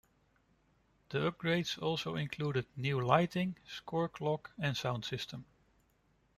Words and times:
The 1.09 1.31
upgrades 1.31 1.77
also 1.79 2.15
included 2.15 2.65
new 2.75 2.99
lighting, 3.05 3.57
score 3.67 4.09
clock 4.09 4.49
and 4.57 4.75
sound 4.75 5.05
system. 5.05 5.45